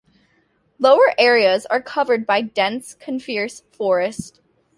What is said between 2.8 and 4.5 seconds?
coniferous forest.